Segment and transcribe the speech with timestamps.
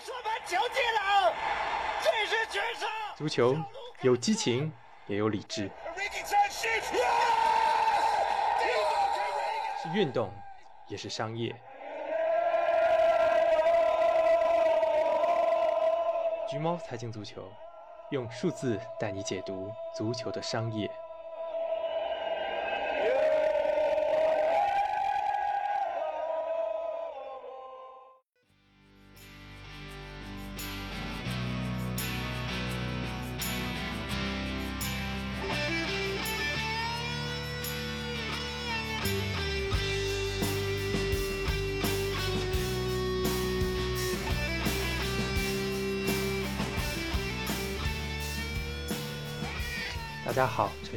[0.00, 1.34] 说盘球技了，
[2.02, 2.88] 这是全场。
[3.16, 3.56] 足球
[4.00, 4.72] 有激情，
[5.06, 5.70] 也有理智，
[9.82, 10.32] 是运动，
[10.88, 11.54] 也是商业。
[16.48, 17.50] 橘猫财经足球，
[18.10, 20.90] 用数字带你解读足球的商业。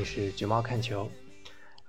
[0.05, 1.09] 是橘猫看球。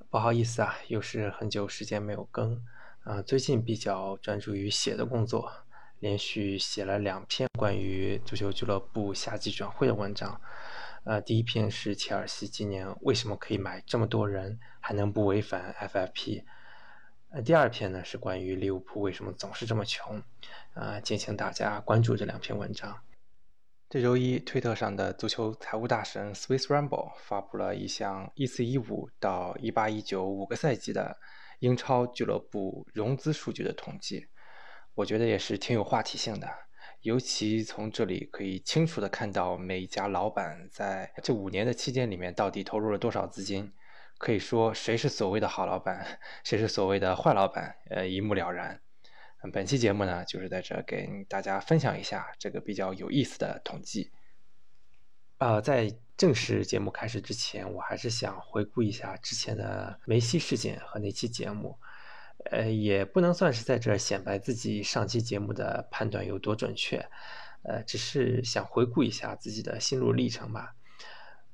[0.09, 2.59] 不好意思啊，又是很久时间没有更。
[3.05, 5.53] 呃，最近比较专注于写的工作，
[6.01, 10.41] 连续写了两篇关于足球俱乐部夏季转会的文章。
[11.05, 16.43] 呃，第一篇是切尔西今年为什么可以买这么多人，还能不违反 FFP？
[17.29, 20.23] 呃，第二篇呢是关于利物浦为什么总是这么穷。
[20.73, 22.99] 呃，敬请大家关注这两篇文章。
[23.89, 31.17] 这周一，推特上的足球财务大神 Swiss Ramble 发布了一项14-15到18-19五个赛季的
[31.61, 34.27] 英超俱乐部融资数据的统计，
[34.95, 36.49] 我觉得也是挺有话题性的。
[37.03, 43.73] 尤其从这里可以清楚的看到每一家老板在这五年的期间里面到底投入了多少资金，
[44.19, 48.81] 可以说谁是所谓的好老板，谁是所谓的坏老板，呃，一目了然。
[49.53, 54.11] 本期节目呢，就是在这给大家分享一下这个比较有意思的统计。
[55.39, 61.79] 呃，在正式节目开始之前，我还是想回顾一下之前的梅西事件和那期节目。
[62.51, 67.09] 呃，也不能算是在这显摆自己上期节目的判断有多准确，
[67.63, 70.75] 呃，只是想回顾一下自己的心路历程吧。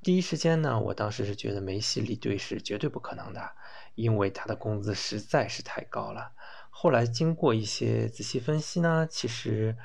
[0.03, 3.53] 第一时间呢，我当时是觉得梅西离队是绝对不可能的，
[3.95, 6.33] 因为他的工资实在是太高了。
[6.75, 9.77] 后来经过一些仔细分析呢，其实，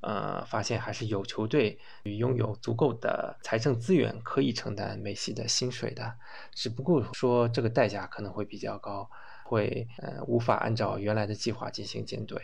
[0.00, 6.14] 呃，发现还是有球队拥有足够的财政资源可以承担梅西的薪水的，
[6.54, 9.10] 只不过说这个代价可能会比较高，
[9.44, 12.40] 会呃无法按照原来的计划进行建队。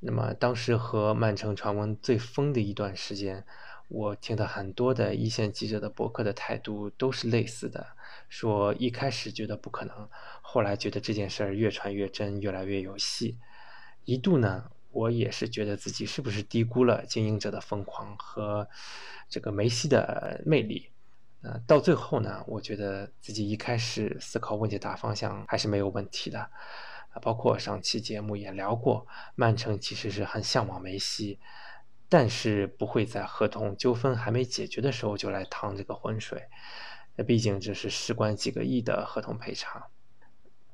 [0.00, 3.46] 那么当时和曼城传闻最疯的一段时间。
[3.88, 7.86] 我听到很多的一线记者的博客的态度都是类似的，
[8.28, 10.08] 说一开始觉得不可能，
[10.42, 13.38] 后来觉得这件事儿越传越真，越来越有戏。
[14.04, 18.68] 一度呢，我也是觉得自己是不是低估了经营者的疯狂和
[19.28, 20.90] 这个梅西的魅力。
[21.42, 26.40] 呃，到最后呢，我觉得自己一开始思考问题大方向还是没有问题的。
[26.40, 31.38] 啊，包括上期节目也聊过，曼城其实是很向往梅西。
[32.08, 36.40] 但是不会在合同纠纷还没解决的时候就来趟这个浑水，
[37.16, 39.82] 那毕竟这是事关几个亿的合同赔偿。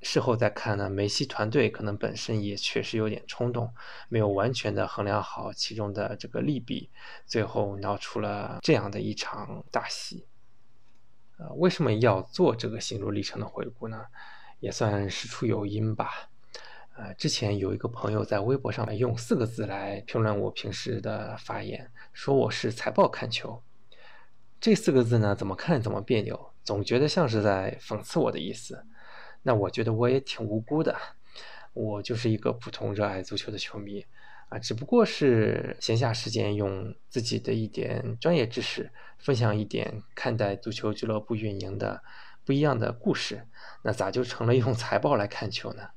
[0.02, 3.72] 事后再看呢，梅西团队可能本身也确实有点冲动，
[4.08, 6.90] 没有完全的衡量好其中的这个利弊，
[7.24, 10.26] 最后闹出了这样的一场大戏。
[11.38, 14.04] 呃，为什么要做这个心路历程的回顾呢？
[14.58, 16.28] 也算事出有因吧。
[16.96, 23.62] 呃，之前有一个朋友在微博上用四个字来评论我平时的发言，说我是财报看球。
[24.62, 28.86] 这四个字呢，怎么看怎么别扭，总觉得像是在讽刺我的意思。
[29.42, 30.96] 那我觉得我也挺无辜的，
[31.72, 34.06] 我就是一个普通热爱足球的球迷
[34.50, 42.00] 啊，只不过是闲暇时间用自己的一点专业知识，分享一点看待足球俱乐部运营的
[42.44, 43.48] 不一样的故事。
[43.82, 45.88] 那咋就成了用财报来看球呢？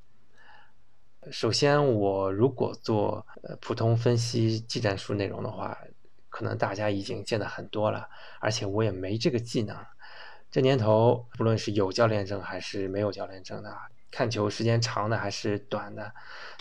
[1.29, 5.77] 首先，我如果做呃普通分析技战术内容的话，
[6.35, 8.09] 可能大家已经见得很多了，
[8.41, 9.73] 而且我也没这个技能。
[10.51, 13.73] 这年头，不论是有教练证还是没有教练证的，
[14.11, 16.11] 看球时间长的还是短的，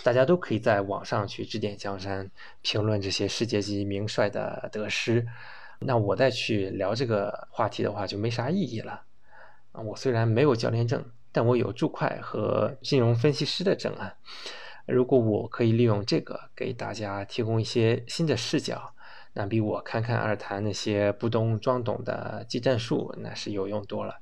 [0.04, 2.30] 大家都可以在网上去指点江山，
[2.62, 5.26] 评论这些世界级名帅的得失。
[5.80, 9.02] 那我再去聊这个话题的话，就没啥意义了。
[9.72, 11.04] 啊，我虽然没有教练证。
[11.36, 14.14] 但我有注会和金融分析师的证啊，
[14.86, 18.93] 如果我可以利用这个给大家提供一些新的视角，
[19.34, 24.18] 那比我侃侃而谈那些不懂装懂的技战术那是有用多了。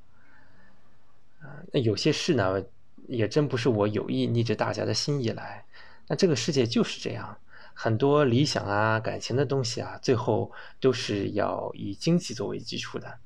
[1.41, 2.61] 啊，那有些事呢，
[3.07, 5.65] 也真不是我有意逆着大家的心意来。
[6.09, 7.39] 那这个世界就是这样，
[7.73, 10.51] 很多理想啊、感情的东西啊，最后
[10.81, 13.19] 都是要以经济作为基础的。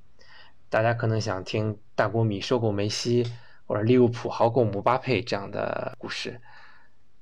[0.68, 3.26] 大家可能想听大国米收购梅西。
[3.68, 6.40] 或者利物浦豪购姆巴佩这样的故事，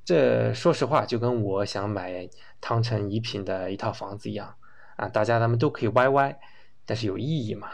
[0.04, 2.28] 这说实话就跟我想买
[2.64, 4.56] 汤臣一品的一套房子一样
[4.96, 6.34] 啊，大家他们都可以歪歪，
[6.86, 7.70] 但是有意义吗？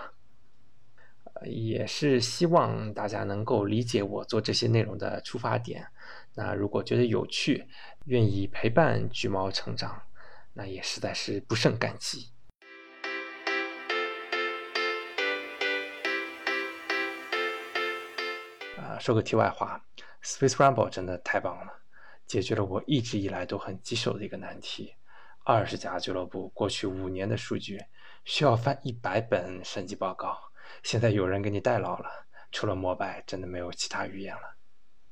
[1.45, 5.87] 也是希望大家能够理解我做这些内容的出发点。
[6.35, 7.69] 那如果觉得有趣，
[8.07, 10.03] 愿意陪伴橘猫成长，
[10.55, 12.33] 那也实在是不胜感激。
[18.77, 19.81] 啊，说个题外话
[20.25, 21.80] ，Space Rumble 真的太棒了，
[22.31, 24.95] 解决了我一直以来都很棘手的一个难题：
[25.43, 27.83] 二十家俱乐部过去五年的数据，
[28.25, 30.39] 需要翻一百本审计报告。
[30.85, 32.09] 现在有人给你代劳了，
[32.53, 34.43] 除了膜拜，真的没有其他语言了。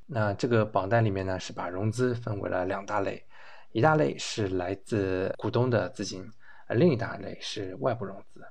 [0.05, 3.21] 那这个榜单里面呢，是把融资分为了两大类，
[3.73, 6.25] 一大类是来自股东的资金，
[6.67, 8.41] 而另一大类是外部融资。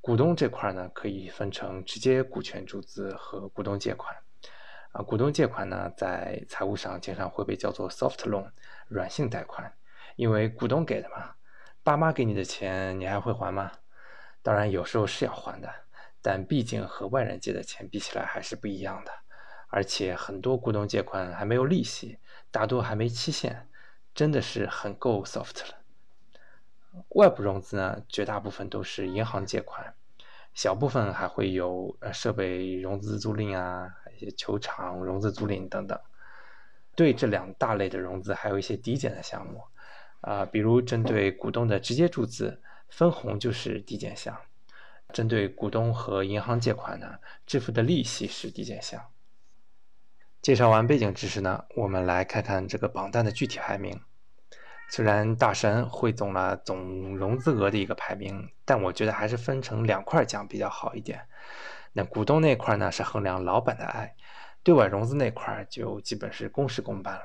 [0.00, 4.12] 股东这块呢，可以分成直接股权注资和股东借款。
[4.92, 8.50] 啊，股东借款呢，在财务上经常会被叫做 soft loan，
[8.88, 9.72] 软性贷款，
[10.16, 11.34] 因为股东给的嘛，
[11.82, 13.72] 爸妈给你的钱，你还会还吗？
[14.42, 15.68] 当然，有时候是要还的。
[16.24, 19.10] 但毕竟和外人借的钱比起来还是不一样的，
[19.66, 22.20] 而且很多股东借款还没有利息，
[22.52, 23.66] 大多还没期限，
[24.14, 25.78] 真的是很够 soft 了。
[27.16, 29.94] 外部融资呢，绝大部分都是银行借款，
[30.54, 33.92] 小部分还会有呃设备融资租赁啊，
[34.30, 35.98] 球场融资租赁等等。
[36.94, 39.62] 对这两大类的融资，还有一些抵减的项目，
[40.20, 44.36] 啊，比如针对股东的直接注资，分红就是抵减项。
[45.12, 49.02] 针对股东和银行借款呢，支付的利息是抵减项。
[50.40, 54.00] 介绍完背景知识呢，我们来看看这个榜单的具体排名。
[54.90, 61.26] 虽然大神汇总了总融资额的一个排名，但我觉得还是分成两块讲比较好一点。
[61.92, 64.14] 那股东那块呢，是衡量老板的爱；
[64.62, 67.24] 对外融资那块就基本是公事公办了。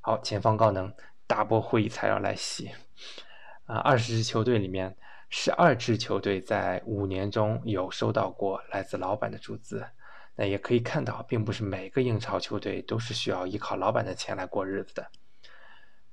[0.00, 0.92] 好，前方高能，
[1.26, 2.70] 大波会议材料来袭
[3.64, 3.76] 啊！
[3.78, 4.96] 二十支球队里面。
[5.28, 9.84] 十二支球队在五年中有收到过来自老板的注资，
[10.36, 15.10] 那也可以看到，并不是每个英超球队都是需要依靠老板的钱来过日子的。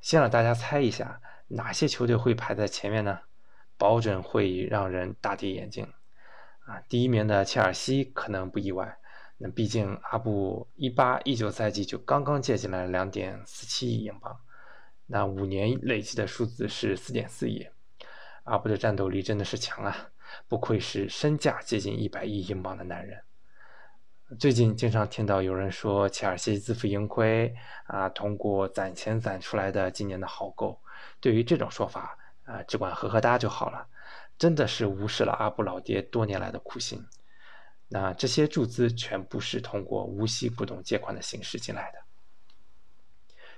[0.01, 3.19] 先让大家猜一下，哪些球队会排在前面呢？
[3.77, 5.93] 保准会让人大跌眼镜。
[6.65, 8.97] 啊，第一名的切尔西可能不意外，
[9.37, 14.39] 那毕竟阿布一八一九赛季就刚刚借进来两点四七亿英镑，
[15.05, 17.67] 那五年累计的数字是四点四亿。
[18.43, 20.09] 阿布的战斗力真的是强啊！
[20.47, 23.21] 不愧是身价接近一百亿英镑的男人。
[24.39, 27.53] 最近经常听到有人说切尔西自负盈亏
[27.85, 30.79] 啊，通过攒钱攒出来的今年的好购。
[31.19, 33.87] 对于这种说法啊，只管呵呵哒就好了。
[34.37, 37.05] 真的是无视了阿布老爹多年来的苦心。
[37.89, 41.99] 那这些注资全部是通过无息股东借款的形式进来的。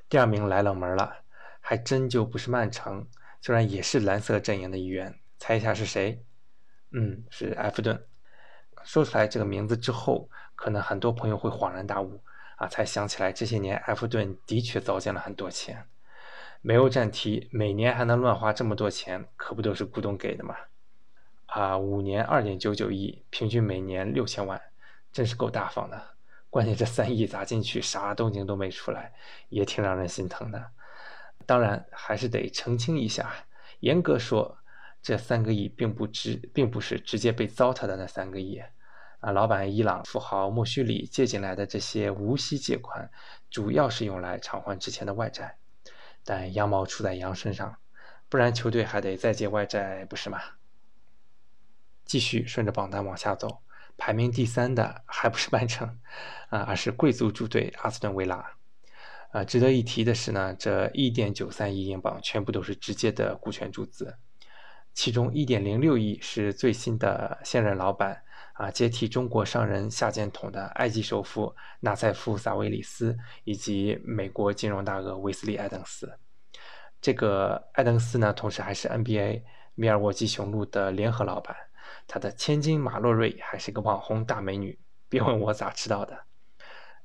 [0.10, 1.24] 第二名来冷门了，
[1.62, 3.08] 还真就不是曼城。
[3.42, 6.24] 虽然也是蓝色阵营的一员，猜一下是谁？
[6.92, 8.06] 嗯，是埃弗顿。
[8.84, 12.22] 说出来这个名字之后，可能很多朋友会恍然大悟
[12.58, 15.88] 啊，才想起来这些年埃弗顿的确糟践了很多钱。
[16.68, 20.56] 没有站题，每年还能乱花这么多钱，可不都是股东给的吗？
[21.46, 24.60] 啊，五年二点九九亿，平均每年六千万，
[25.12, 26.02] 真是够大方的。
[26.50, 29.14] 关键这三亿砸进去，啥动静都没出来，
[29.50, 30.72] 也挺让人心疼的。
[31.46, 33.32] 当然，还是得澄清一下。
[33.82, 34.58] 严格说，
[35.04, 38.60] 这三个亿并不直，并不是直接被糟蹋的那三个亿。
[39.20, 43.12] 啊，老板伊朗富豪莫须里借进来的这些无息借款，
[43.52, 45.60] 主要是用来偿还之前的外债。
[46.26, 47.78] 但羊毛出在羊身上，
[48.28, 50.42] 不然球队还得再借外债，不是吗？
[52.04, 53.62] 继续顺着榜单往下走，
[53.96, 56.00] 排名第三的还不是曼城，
[56.50, 58.58] 啊，而是贵族主队阿斯顿维拉。
[59.32, 64.18] 啊，值得一提的是呢，这一点九三亿英镑全部都是直接的股权注资，
[64.94, 68.24] 其中一点零六亿是最新的现任老板
[68.56, 76.18] 啊，接替中国商人夏建统的埃及首富纳赛夫·萨维里斯以及美国金融大鳄韦斯利·艾登斯。
[77.02, 79.44] 这个艾登斯呢，同时还是 NBA
[79.76, 81.54] 米尔沃基雄鹿的联合老板，
[82.08, 86.18] 他的千金马洛瑞还是个网红大美女，别问我咋知道的。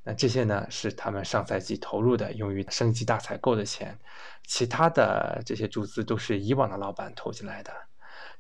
[0.05, 3.99] 那这些呢，是他们上赛季投入的用于升级大采购的钱，
[4.45, 7.73] 其他的这些注资都是以往的老板投进来的。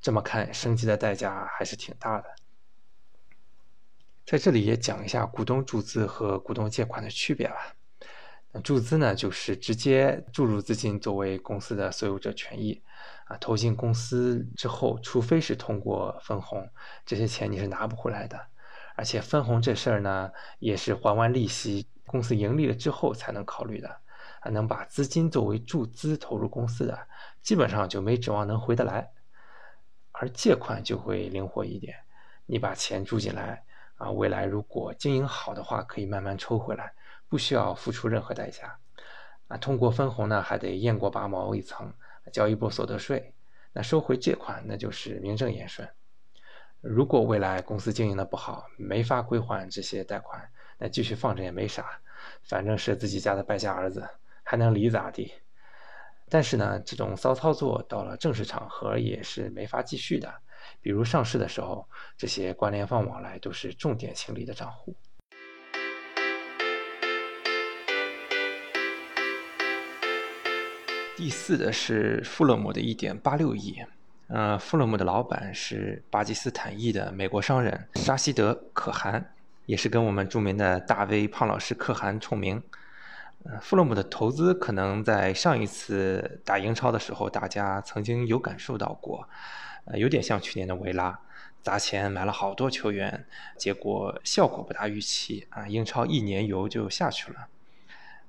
[0.00, 2.30] 这么看，升级的代价还是挺大的。
[4.26, 7.74] 在这里也讲一下股东注资和股东借款的区别吧。
[8.52, 12.82] 那注资呢，就是直接注入资金作为公司的所有者权益，
[13.26, 16.68] 啊，投进公司之后，除非是通过分红，
[17.06, 18.40] 这些钱你是拿不回来的。
[18.96, 23.88] 而且分红这事儿呢，也是还完利息，公司盈利了之后才能考虑的，
[24.40, 27.06] 啊能把资金作为注资投入公司的，
[27.40, 29.10] 基本上就没指望能回得来。
[30.12, 31.96] 而借款就会灵活一点，
[32.46, 33.64] 你把钱注进来
[34.00, 36.94] 啊，未来如果经营好的话，可以慢慢抽回来，
[37.28, 38.78] 不需要付出任何代价。
[39.48, 41.92] 啊，通过分红呢，还得验过拔毛一层，
[42.32, 43.34] 交一波所得税。
[43.74, 45.86] 那收回借款，那就是名正言顺。
[46.80, 52.00] 如果未来公司经营的不好，没法归还这些贷款，那继续放着也没啥，
[52.42, 54.08] 反正是自己家的败家儿子，
[54.42, 55.34] 还能离咋地？
[56.32, 60.32] 但是呢，这种骚操作到了正式场合也是没法继续的。
[60.80, 61.84] 比如上市的时候，
[62.16, 64.94] 这些关联方往来都是重点清理的账户。
[71.16, 73.76] 第四的是富勒姆的一点八六亿。
[74.28, 79.34] 呃，富勒姆的老板是巴基斯坦裔的美国商人沙希德·可汗，
[79.66, 82.62] 也是跟我们著名的大 V 胖老师可汗重名。
[83.44, 89.26] 呃，富勒姆的投资可能在上一次打英超的时候，大家曾经有感受到过，
[89.86, 91.18] 呃，有点像去年的维拉，
[91.62, 97.48] 砸钱买了好多球员，结果效果不达预期啊，英超一年游就下去了。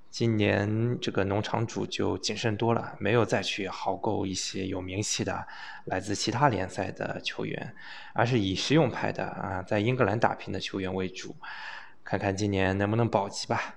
[0.09, 5.45] 今年这个农场主就谨慎多了，没有再去豪购一些有名气的
[5.85, 7.75] 来自其他联赛的球员，
[8.13, 11.35] 而是以实用派的啊，在英格兰打拼的球员为主，
[12.03, 13.75] 看看今年能不能保级吧。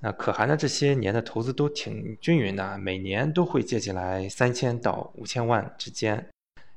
[0.00, 6.28] 那可汗的这些年的投资都挺均匀的，每年都会借进来三千到五千万之间，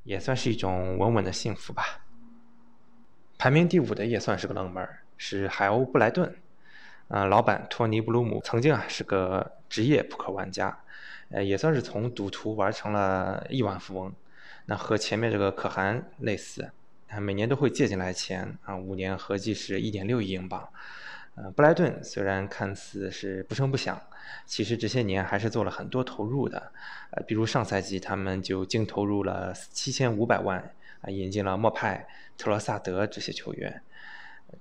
[0.04, 2.02] 也算是一种稳稳的幸福吧。
[3.38, 6.34] 排名第五的也算是个冷门，是海鸥布莱顿。
[7.10, 10.78] 啊，老板托尼·布鲁姆曾经啊是个职业扑克玩家，
[11.30, 14.14] 呃，也算是从赌徒玩成了亿万富翁。
[14.68, 16.70] 那和前面这个可汗类似，
[17.08, 20.70] 啊，每年都会借进来钱啊，五年合计是一点六亿英镑。
[21.42, 23.98] 呃，布莱顿虽然看似是不声不响，
[24.46, 26.72] 其实这些年还是做了很多投入的。
[27.12, 30.60] 呃，比如上赛季他们就净投入了七千五百万
[31.02, 32.06] 啊，引进了莫派、
[32.38, 33.82] 特罗萨德这些球员。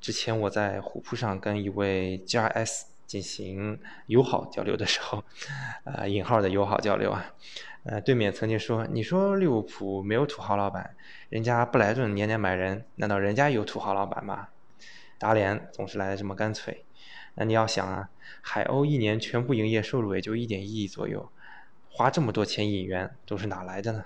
[0.00, 5.24] 之前我在虎扑上跟一位 GRS 进行友好交流的时候，
[5.82, 7.34] 呃，引号的友好交流啊，
[7.82, 10.94] 呃，对面曾经说：“你说利物浦没有土豪老板，
[11.28, 14.48] 人家布莱顿年年买人，难道人家有土豪老板吗？”
[15.18, 16.84] 打脸总是来的这么干脆。
[17.34, 18.08] 那你要想啊，
[18.40, 21.30] 海鸥一年全部营业收入也就一点一亿左右，
[21.90, 24.04] 花这么多钱引援都是哪来的呢？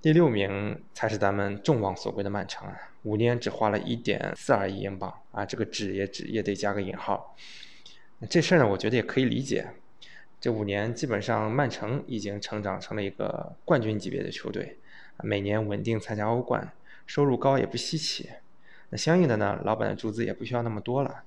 [0.00, 7.34] 第六名才是咱们众望所归的曼城啊，五年只花了一点四二亿英镑啊，这个“只”也“只”也得加个引号。
[8.28, 9.66] 这事儿呢，我觉得也可以理解。
[10.40, 14.78] 这五年基本上曼城已经成长成了一个冠军级别的球队，
[15.22, 16.70] 每年稳定参加欧冠，
[17.06, 18.28] 收入高也不稀奇。
[18.90, 21.24] 那相应的呢，老板的注资也不需要那么多了。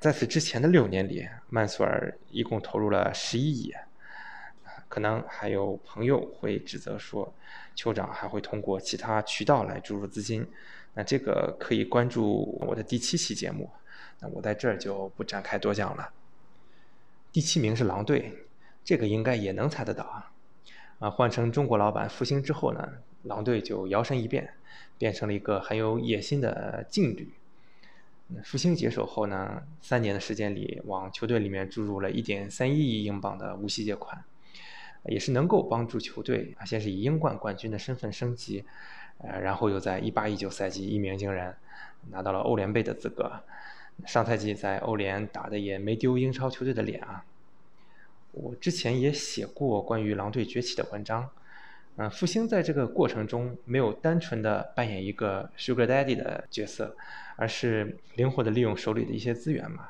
[0.00, 3.74] 在此之前的六年里，曼索尔一共投入了十一亿。
[4.88, 7.34] 可能还有朋友会指责说，
[7.74, 10.46] 酋长还会通过其他渠道来注入资金，
[10.94, 13.68] 那这个可以关注我的第七期节目，
[14.20, 16.08] 那我在这儿就不展开多讲了。
[17.32, 18.32] 第七名是狼队，
[18.84, 20.30] 这个应该也能猜得到啊。
[21.00, 22.88] 啊，换成中国老板复兴之后呢，
[23.26, 24.54] 狼队就摇身一变，
[24.98, 27.30] 变成了一个很有野心的劲旅。
[28.42, 34.24] 复兴接手后呢，三年的时间里，往球队里面注入了一点三一亿英镑的无息借款。
[35.08, 38.64] 也是能够帮助球队啊，先是以英冠冠军的身份升级，
[39.18, 41.54] 呃，然后又在一八一九赛季一鸣惊人，
[42.10, 43.44] 拿到了欧联杯的资格。
[44.04, 47.24] 上赛季在欧联打的也没丢英超球队的脸啊。
[48.32, 51.30] 我之前也写过关于狼队崛起的文章，
[51.98, 56.94] 嗯，复兴在这个过程中没有单纯的扮演一个 Sugar Daddy 的角色，
[57.36, 59.88] 而是灵活的利用手里的一些资源嘛。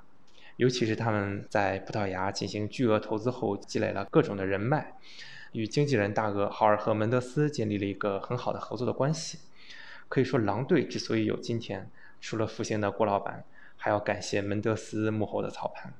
[0.56, 4.94] 尤其是他们在葡萄牙进行巨额投资后，积累了各种的人脉，
[5.50, 9.40] 与经纪人大鳄豪尔赫门德斯建立了一个很好的合作的关系。
[10.08, 13.42] 可以说，狼队之所以有今天，除了复兴的郭老板，
[13.76, 15.92] 还要感谢门德斯幕后的操盘。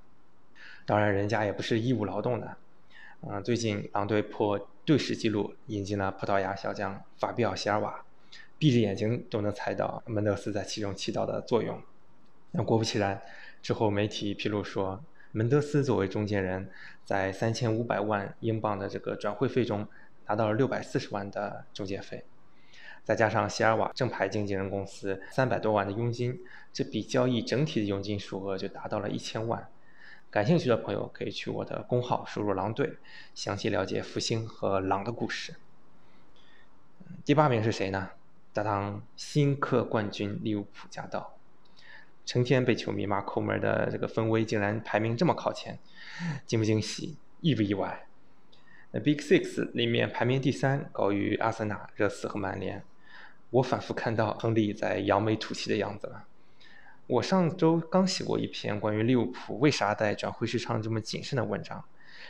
[0.87, 2.57] 当然，人家也不是义务劳动的。
[3.29, 8.05] 嗯，最近狼队破队史纪录，引进了葡萄牙小将法比奥·席尔瓦，
[8.57, 11.83] 闭着眼睛都能猜到门德斯在其中起到的作用。
[12.53, 13.21] 那果不其然。
[13.61, 15.03] 之后，媒体披露说，
[15.33, 16.71] 门德斯作为中间人，
[17.05, 19.89] 在三千五百万英镑的这个转会费中，
[20.29, 22.23] 拿到了六百四十万的中介费，
[23.03, 26.39] 再加上席尔瓦正牌经纪人公司三百多万的佣金，
[26.73, 29.69] 这笔交易整体的佣金数额就达到了一千万。
[30.37, 32.99] 感兴趣的朋友可以去我的公号输入“狼队”，
[33.35, 35.55] 详细了解复兴和狼的故事。
[37.25, 38.11] 第八名是谁呢？
[38.53, 41.39] 搭档新科冠军利物浦驾到。
[42.27, 45.79] 成天被球迷骂抠门的这个分威竟然排名这么靠前，
[46.45, 48.07] 惊不惊喜，意不意外？
[48.91, 52.85] 那 Big Six 里面排名第三，高于阿森纳、热刺和曼联。
[53.49, 56.27] 我反复看到亨利在扬眉吐气的样子了。
[57.07, 61.85] 我上周刚写过一篇关于利物浦为啥在转会市场这么谨慎的文章，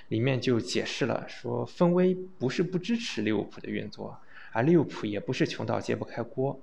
[0.09, 4.19] 里面就解释了说，分威不是不支持利物浦的运作，
[4.53, 6.61] 而利物浦也不是穷到揭不开锅。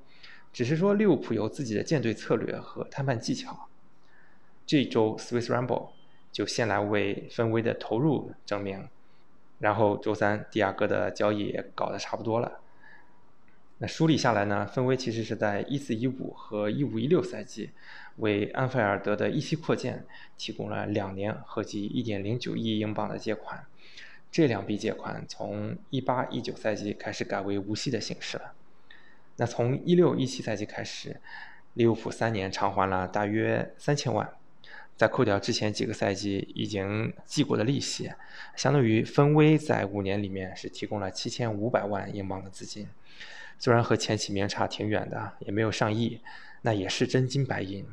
[0.52, 3.68] 只是说利物浦有自己的舰队策略和谈判技巧。
[4.68, 5.90] 这周 Swiss Ramble
[6.32, 8.88] 就先来为分威的投入证明，
[9.58, 12.60] 然后周三迪亚哥的交易也搞得差不多了。
[13.80, 17.72] 那梳理下来呢，分威其实是在一四一五和一五一六赛季
[18.18, 20.06] 为安菲尔德的一期扩建
[20.38, 23.66] 提供了两年合计一点零九亿英镑的借款，
[24.32, 28.54] 这两笔借款从一八一九赛季开始改为无息的形式了。
[29.38, 31.20] 那从一六一七赛季开始，
[31.74, 34.30] 利物浦三年偿还了大约三千万，
[34.96, 38.12] 在扣掉之前几个赛季已经记过的利息，
[38.56, 42.88] 相当于分威在五年里面是提供了七千五百万英镑的资金。
[43.58, 46.20] 虽然和前起名差挺远的，也没有上亿，
[46.62, 47.84] 那也是真金白银。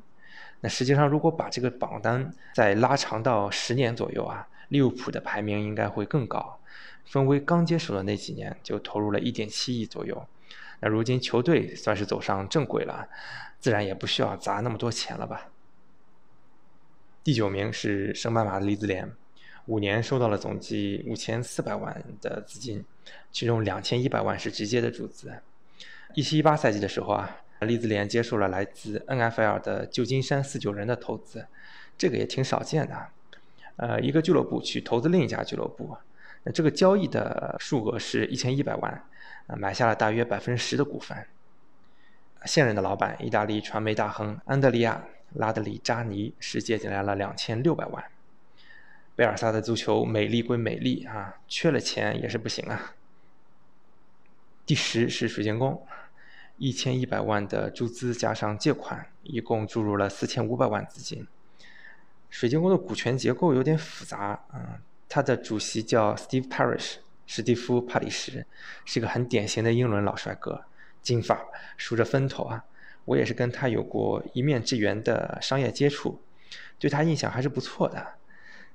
[0.60, 6.60] 那实际上，如果把这个榜单再拉长到十年左右啊，利物浦的排名应该会更高。
[7.06, 10.26] 分威刚接手的那几年就投入了一点七亿左右。
[10.80, 13.08] 那如今球队算是走上正轨了，
[13.58, 15.48] 自然也不需要砸那么多钱了吧。
[17.24, 19.10] 第九名是圣班马的利兹联，
[19.66, 22.84] 五年收到了总计五千四百万的资金，
[23.32, 25.32] 其中两千一百万是直接的注资。
[26.14, 27.36] 一七一八赛季的时候啊，
[27.66, 31.46] 利兹联接受了来自 NFL 的旧金山四九人的投资，
[31.96, 33.06] 这个也挺少见的。
[33.76, 35.96] 呃，一个俱乐部去投资另一家俱乐部，
[36.42, 38.92] 那这个交易的数额是一千一百万。
[38.92, 41.26] 啊买下了大约百分之十的股份。
[42.44, 45.04] 现任的老板，意大利传媒大亨安德利亚·
[45.38, 48.04] 拉德里扎尼是借进来了两千六百万。
[49.16, 52.94] 贝尔萨的足球美丽归美丽啊，缺了钱也是不行啊。
[54.64, 55.84] 第十是水晶宫，
[56.60, 61.26] 一千一百万的注资加上借款，一共注入了四千五百万资金。
[62.28, 66.96] 水晶宫的股权结构有点复杂啊，它的主席叫 Steve Parish。
[67.26, 68.44] 史蒂夫·帕里什
[68.84, 70.64] 是个很典型的英伦老帅哥，
[71.00, 71.40] 金发，
[71.76, 72.64] 梳着分头啊。
[73.04, 76.20] 我也是跟他有过一面之缘的商业接触，
[76.78, 78.14] 对他印象还是不错的。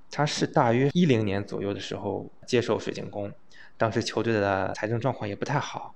[0.09, 3.31] 他是大约一零年左右的时候接手水晶宫，
[3.77, 5.94] 当时球队的财政状况也不太好。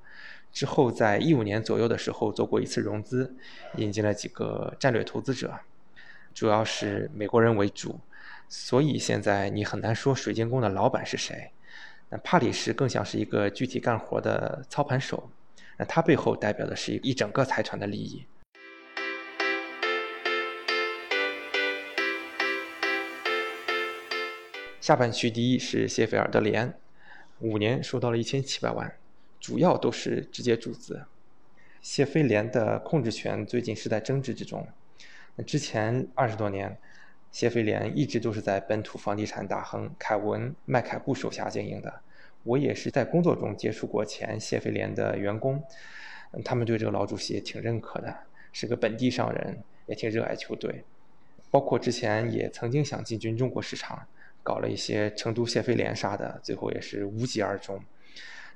[0.51, 3.35] 之后在一五年左右的时候做过一次融资，
[3.77, 5.59] 引进了几个战略投资者，
[6.33, 7.99] 主要是美国人为主，
[8.47, 11.51] 所以现在你很难说水晶宫的老板是谁。
[12.09, 15.29] 那帕里什更像是一个具体干活的操盘手，
[15.77, 18.25] 那他背后代表的是一整个财团的利益。
[24.81, 26.73] 下半区第一是谢菲尔德联，
[27.41, 28.91] 五年收到了一千七百万，
[29.39, 31.05] 主要都是直接注资。
[31.81, 34.67] 谢菲联的控制权最近是在争执之中，
[35.35, 36.77] 那之前二十多年。
[37.31, 42.01] 谢菲联一直都是在本土房地产大亨凯文·麦凯布手下经营的。
[42.41, 45.61] 我也是在工作中接触过前谢菲联的员工，
[46.43, 48.11] 他们对这个老主席也挺认可的，
[48.51, 50.83] 是个本地商人，也挺热爱球队。
[51.51, 54.07] 包括之前也曾经想进军中国市场，
[54.41, 57.79] 搞了一些成都谢菲联啥的，最后也是无疾而终。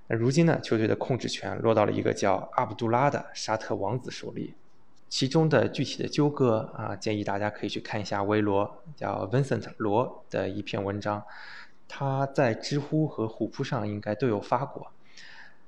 [0.08, 4.54] 那如今呢，球队的控制权落到了一个叫阿卜杜拉的沙特王子手里。
[5.10, 11.24] 其中的具体的纠葛啊，建议大家可以去看一下维罗叫 Vincent 罗的一篇文章，
[11.88, 14.92] 他在知乎和虎扑上应该都有发过。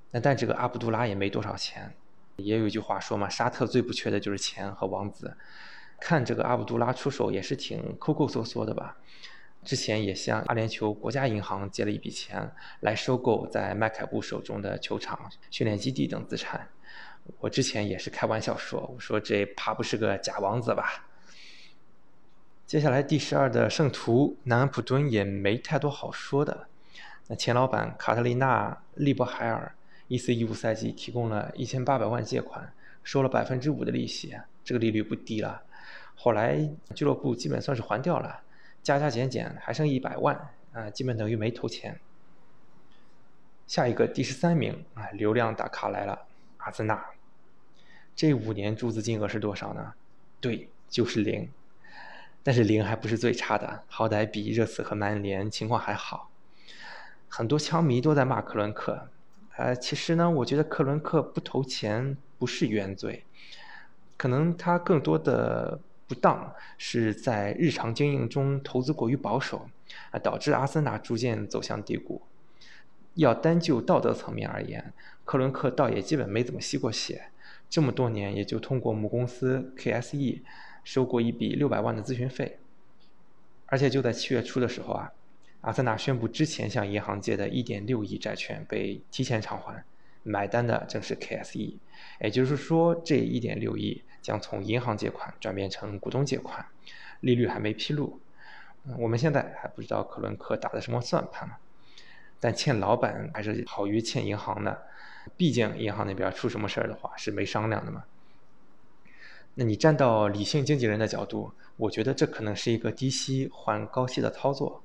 [0.10, 1.94] 那但这个阿卜杜拉也没多少钱，
[2.38, 5.38] 也有一句话说嘛，沙特最不缺的就是钱和王子。
[6.00, 8.98] 看这个阿卜杜拉出手也是挺抠抠搜搜的吧？
[9.66, 12.50] 之前也向阿联酋国家银行借了一笔钱
[12.82, 16.70] 来收购在麦凯布手中的球场、训练基地等资产。
[17.40, 21.08] 我之前也是开玩笑说，我说这怕不是个假王子吧？
[22.68, 26.68] 接下来第十二的圣徒南安普敦也没太多好说的。
[27.28, 29.76] 那前老板卡特琳娜·利伯海尔
[30.08, 32.72] 一四一五赛季提供了一千八百万借款，
[33.04, 35.64] 收了百分之五的利息，这个利率不低了。
[36.14, 36.58] 后来
[36.94, 38.40] 俱乐部基本算是还掉了，
[38.86, 42.00] 加加减减还剩一百万，啊，基本等于没投钱。
[43.66, 47.04] 下一个第十三名啊，流量大咖来了，阿森纳。
[48.16, 49.96] 这五年注资金额是多少呢？
[50.40, 51.50] 对，就是零。
[52.44, 56.30] 但是零还不是最差的，好歹比热刺和曼联情况还好。
[57.28, 59.10] 很多枪迷都在骂克伦克，
[59.58, 63.26] 呃，其实呢，我觉得克伦克不投钱不是原罪，
[64.16, 69.68] 可能他更多的不当是在日常经营中投资过于保守，
[70.12, 72.22] 啊，导致阿森纳逐渐走向低谷。
[73.16, 77.30] 要单就道德层面而言，克伦克倒也基本没怎么吸过血，
[77.70, 80.42] 这么多年也就通过母公司 KSE
[80.84, 82.60] 收过一笔六百万的咨询费。
[83.68, 85.12] 而且就在七月初的时候啊，
[85.62, 89.84] 阿森纳宣布之前向银行借的一点六亿债券被提前偿还，
[90.22, 91.78] 买单的正是 KSE，
[92.22, 96.66] 也就是说这一点六亿将从银行借款转变成股东借款，
[97.20, 98.20] 利率还没披露，
[98.98, 101.48] 我们现在还不知道克伦克打的什么算盘。
[102.40, 104.82] 但欠老板还是好于欠银行的，
[105.38, 108.06] 毕竟银行那边出什么事儿的话是没商量的嘛。
[109.54, 114.82] 那你站到理性经纪人的角度，我觉得这可能是一个低息换高息的操作，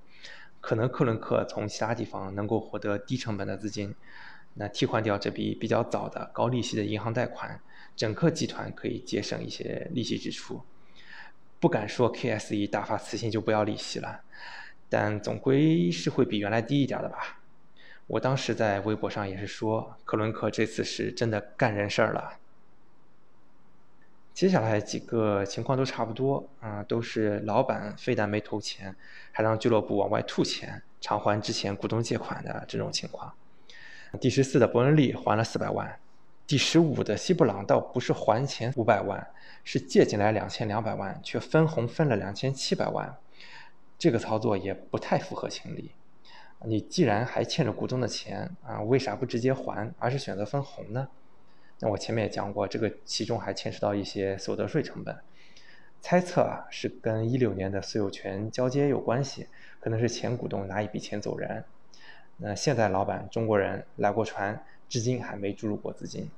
[0.61, 3.95] 可能克伦克从其他地方能够获得低成本的资金，
[4.53, 7.59] 那替换掉这笔比较早的高利息的银行贷款，
[7.97, 10.63] 整个集团可以节省一些利息支出。
[11.59, 14.23] 不敢说 KSE 大发慈心就不要利息了，
[14.89, 17.41] 但总归是会比原来低一点的吧。
[18.07, 22.39] 我当时在微博上也是说，克伦克这次是真的干人事儿了。
[24.33, 28.97] 接下来几个情况都差不多啊，都是老板非但没投钱，
[29.31, 33.33] 还让俱乐部往外吐钱偿还之前股东借款的这种情况。
[34.19, 36.01] 第十四的伯恩利还了四百万，
[36.51, 39.25] 第十五的西布朗倒不是还钱五百万，
[39.63, 43.17] 是借进来两千两百万，却分红分了两千七百万，
[43.97, 45.93] 这个操作也不太符合情理。
[46.65, 51.07] 你既然还欠着股东的钱啊，为啥不直接还，而是选择分红呢？
[51.79, 55.17] 那我前面也讲过，这个其中还牵涉到一些所得税成本，
[56.01, 59.47] 猜测啊是跟一六年的所有权交接有关系，
[59.79, 61.63] 可能是前股东拿一笔钱走人。
[62.39, 66.29] 那现在老板中国人来过船，至今还没注入过资金。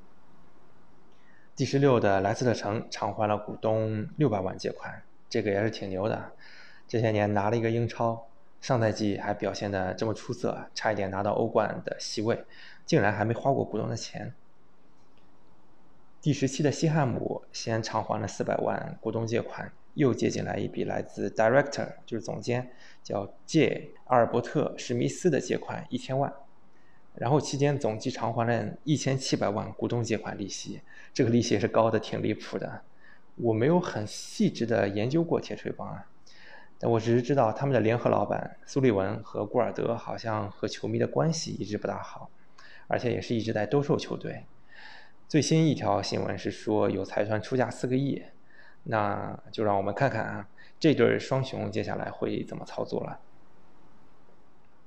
[1.55, 6.33] 第十六的莱斯特城偿还了股东六百万借款，这个也是挺牛的，
[6.89, 8.27] 这些年拿了一个英超。
[8.63, 12.45] 上赛季还表现的这么出色，差一点拿到欧冠的席位，
[12.87, 14.33] 竟然还没花过股东的钱。
[16.21, 22.71] 第十七的西汉姆先偿还了四百万股东借款，又借进来一笔来自 Director，就是总监，
[23.03, 26.33] 叫 J 阿尔伯特史密斯的借款一千万，
[27.15, 30.81] 然后期间总计偿还了一千七百万股东借款利息，
[31.13, 32.83] 这个利息也是高的挺离谱的，
[33.37, 36.07] 我没有很细致的研究过铁锤帮啊。
[36.79, 42.29] 但我只是知道他们的联合老板苏利文和古尔德好像和球迷的关系一直不大好，
[42.89, 44.47] 而且也是一直在兜售球队。
[45.29, 48.23] 最新一条新闻是说有财团出价四个亿，
[48.85, 50.49] 那就让我们看看啊，
[50.81, 53.21] 这对双雄接下来会怎么操作了。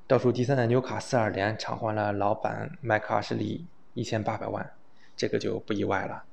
[0.08, 3.66] 倒数第三的纽卡斯尔联偿还了老板麦克阿什利
[3.96, 4.72] 一千八百万，
[5.18, 6.24] 这个就不意外了。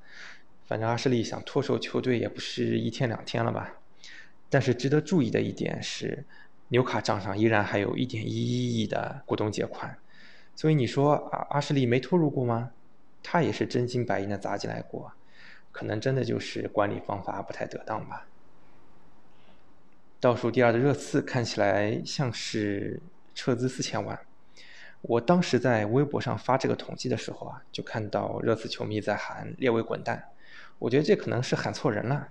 [0.67, 3.79] 反正阿什利想脱手球队也不是一天两天了吧。
[4.51, 6.23] 但是值得注意的一点是，
[6.69, 9.97] 纽卡账上依然还有一点一一亿的股东借款，
[10.55, 12.73] 所以你说阿，阿什利没投入过吗？
[13.23, 15.13] 他也是真金白银的砸进来过，
[15.71, 18.27] 可能真的就是管理方法不太得当吧。
[20.21, 23.01] 倒数第二的热刺看起来像是
[23.35, 24.18] 撤资四千万，
[25.03, 30.29] 我当时在微博上发这个统计的时候啊，就看到热刺球迷在喊列维滚蛋，
[30.79, 32.29] 我觉得这可能是喊错人了。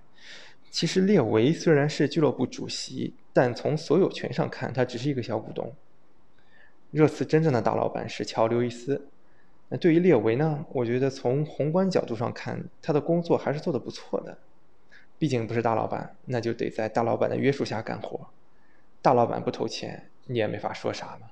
[0.70, 5.72] 其实列维虽然是俱乐部主席，但从所有权上看，他只是一个小股东。
[6.90, 9.08] 热刺真正的大老板是乔·刘易斯。
[9.68, 10.64] 那对于列维呢？
[10.72, 14.36] 我觉得从宏观角度上看，他的工作还是做得不错的。
[15.18, 18.28] 毕竟不是大老板，那就得在大老板的约束下干活。
[19.00, 21.30] 大老板不投钱，你也没法说啥嘛。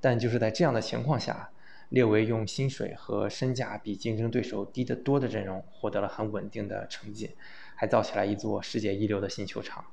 [0.00, 1.50] 但就是在这样的情况下，
[1.88, 7.36] 列维用薪水和身价比竞争对手低得多的阵容，获得了很稳定的成绩。
[7.74, 9.84] 还造起来一座世界一流的新球场，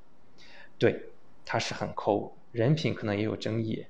[0.78, 1.06] 对，
[1.44, 3.84] 他是很抠，人品可能也有争议，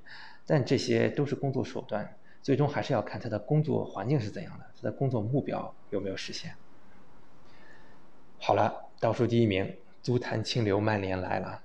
[0.47, 6.55] 但这些都是工作手段，最终还是要看他的工作环境是怎样的，他的工作目标有没有实现。
[8.39, 11.61] 好了，倒数第一名，足坛清流曼联来了。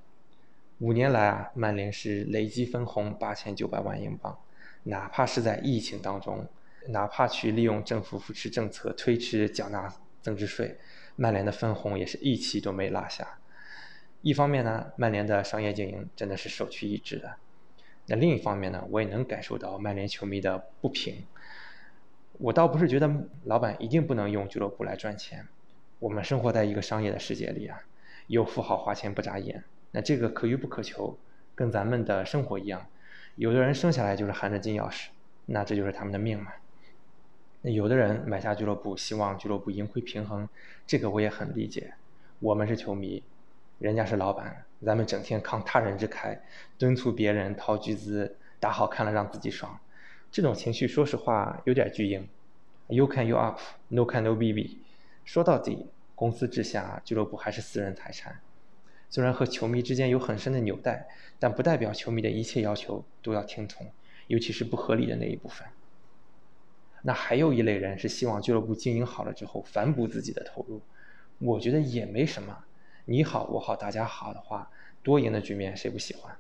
[0.79, 4.39] 五年来啊，曼联是累计分红八千九百万英镑，
[4.83, 6.47] 哪怕是在疫情当中，
[6.89, 10.79] 哪怕去利用政府扶持政策推迟缴纳增值税。
[11.17, 13.39] 曼联的分红也是一期都没落下。
[14.21, 17.37] 一方面呢，曼联的商业经营真的是首屈一指的。
[18.05, 21.25] 那另一方面呢，我也能感受到曼联球迷的不平。
[22.33, 23.11] 我倒不是觉得
[23.45, 25.49] 老板一定不能用俱乐部来赚钱。
[26.01, 27.81] 我们生活在一个商业的世界里啊，
[28.27, 29.65] 有富豪花钱不眨眼，
[29.97, 31.17] 那这个可遇不可求，
[31.55, 32.87] 跟咱们的生活一样。
[33.37, 35.07] 有的人生下来就是含着金钥匙，
[35.47, 36.53] 那这就是他们的命嘛。
[37.63, 40.47] 有的人买下俱乐部，希望俱乐部盈亏平衡，
[40.87, 41.95] 这个我也很理解。
[42.41, 43.23] 我们是球迷，
[43.79, 46.41] 人家是老板，咱们整天慷他人之慨，
[46.77, 49.81] 敦促别人掏巨资，打好看了让自己爽，
[50.31, 52.29] 这种情绪说实话有点巨婴。
[52.89, 54.77] You can you up, no can no BB。
[55.25, 58.43] 说到底，公司之下，俱乐部还是私人财产。
[59.09, 61.07] 虽然和球迷之间有很深的纽带，
[61.39, 63.91] 但不代表球迷的一切要求都要听从，
[64.27, 65.67] 尤其是不合理的那一部分。
[67.03, 70.81] 那还有一类人是希望俱乐部经营好了之后反哺自己的投入，
[71.39, 72.65] 我觉得也没什么。
[73.05, 74.71] 你好，我好，大家好的话，
[75.05, 76.37] 多赢的局面谁不喜欢？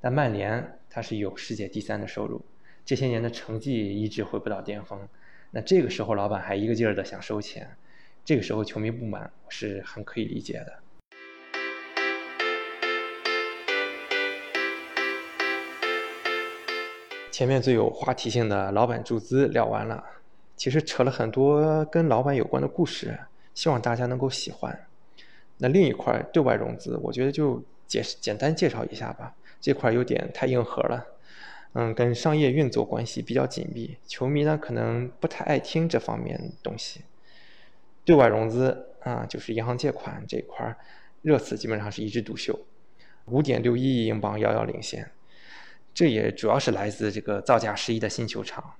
[0.00, 2.42] 但曼联它是有世界第三的收入，
[2.84, 5.08] 这些年的成绩一直回不到巅峰。
[5.50, 7.74] 那这个时候老板还一个劲儿的想收钱，
[8.24, 10.80] 这个时候球迷不满是很可以理解的。
[17.38, 20.02] 前面最有话题性的老板注资聊完了，
[20.56, 23.16] 其实扯了很多跟老板有关的故事，
[23.54, 24.76] 希望大家能够喜欢。
[25.58, 29.36] 那另一块对外融资，我觉得就简简单介绍一下吧。
[29.60, 31.06] 这块有点太硬核了，
[31.74, 37.02] 嗯，跟商业运作关系比较紧密，球迷呢可能不太爱听这方面东西。
[38.04, 40.76] 对外融资啊，就是银行借款这块，
[41.22, 42.58] 热词基本上是一枝独秀，
[43.26, 45.12] 五点六一亿英镑遥遥领先。
[45.98, 48.74] 这也主要是来自这个造价十亿的新球场，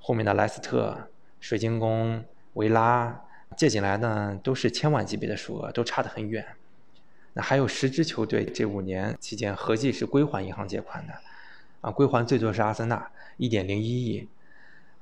[0.00, 1.08] 后面的莱斯特、
[1.38, 3.22] 水晶宫、维拉。
[3.56, 6.44] 借进来呢，都是千万级别的数额，都差得很远。
[7.34, 11.14] 那还有十支球队这五年期间合计是归还银行借款的，
[11.82, 14.28] 啊，归还最多是阿森纳一点零一亿，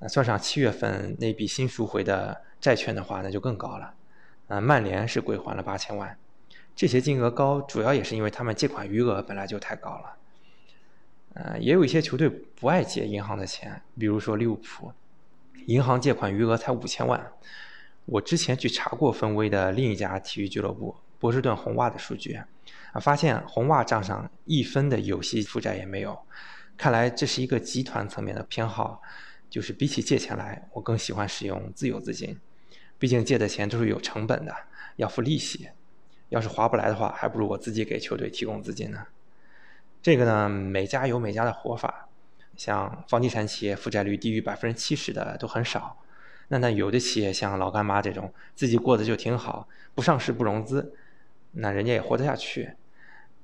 [0.06, 3.94] 算上七月份那笔新赎回的债券的话，那就更高了。
[4.48, 6.18] 啊，曼联是归还了八千万，
[6.76, 10.17] 这些金额高，主要也是因为他们借款余额本来就太高了。
[11.40, 14.92] 呃，也有一些球队不爱借银行的钱，比如说利物浦，
[15.66, 17.30] 银行借款余额才五千万。
[18.06, 22.34] 我之前去查过分威的另一家体育俱乐部波士顿红袜的数据，
[22.90, 26.18] 啊，发现红袜账上一分的有息负债也没有。
[26.76, 29.00] 看来这是一个集团层面的偏好，
[29.48, 32.36] 就是比起借钱来，我更喜欢使用自有资金。
[32.98, 34.52] 毕竟借的钱都是有成本的，
[34.96, 35.68] 要付利息。
[36.30, 39.06] 要是划不来的话，还不如我自己给球队提供资金呢。
[40.02, 42.08] 这个呢，每家有每家的活法。
[42.56, 45.96] 像房地产企业负债率低于百分之七十的都很少。
[46.48, 50.92] 那那有的企业像老干妈这种，自己过得就挺好，不上市不融资，
[51.52, 52.72] 那人家也活得下去，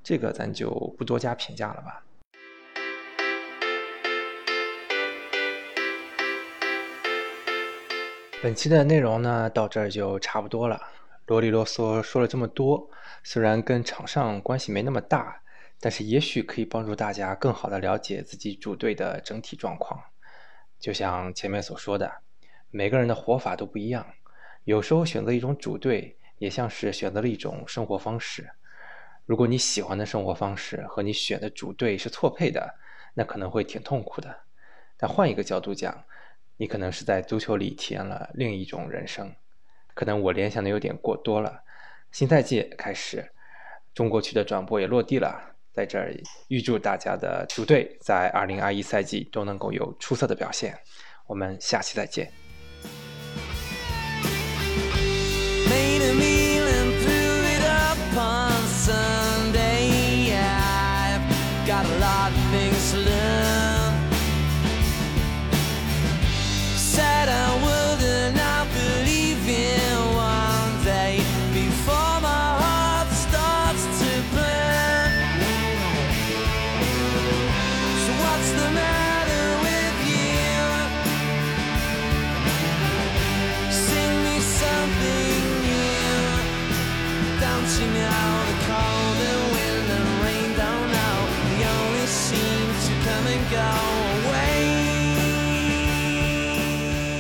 [0.03, 2.03] 这个咱就不多加评价了吧。
[8.43, 10.81] 本期的内容呢，到这儿就差不多了。
[11.27, 12.90] 啰里啰嗦说了这么多，
[13.23, 15.40] 虽然跟场上关系没那么大，
[15.81, 20.03] 但是也许可以帮助大家更好的了解自己主队的整体状况。
[20.79, 22.25] 就像前面所说的。
[22.77, 24.05] 每个人的活法都不一样，
[24.65, 28.51] 有时候选择一种主队，也像是选择了一种生活方式。
[29.27, 32.75] 如果你喜欢的生活方式和你选的主队是错配的，
[33.15, 34.41] 那可能会挺痛苦的。
[34.97, 36.05] 但换一个角度讲，
[36.57, 39.33] 你可能是在足球里体验了另一种人生。
[39.95, 41.63] 可能我联想的有点过多了。
[42.11, 43.31] 新赛季开始，
[43.95, 46.15] 中国区的转播也落地了，在这儿
[46.49, 50.79] 预祝大家的球队在二零二一赛季都能够有出色的表现。
[51.27, 52.31] 我们下期再见。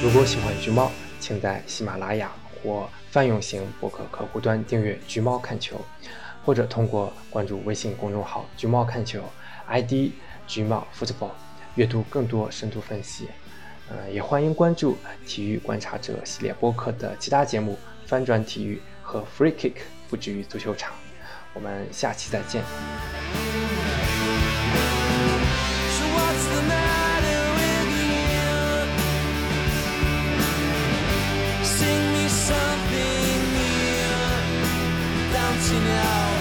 [0.04, 2.30] 如果喜欢橘猫，请在喜马拉雅
[2.62, 5.80] 或泛用型博客客户端订阅“橘猫看球”，
[6.44, 9.24] 或者通过关注微信公众号“橘猫看球
[9.66, 10.12] ”（ID
[10.46, 11.30] 橘猫 football）
[11.76, 13.30] 阅读更多深度分析。
[13.88, 17.72] 呃，也欢迎关注“体育观察者”系列播客的其他节目
[18.06, 19.76] 《翻转体育》和 “Free Kick
[20.10, 20.92] 不止于足球场”。
[21.54, 22.62] 我们下期再见。
[35.72, 36.33] you now.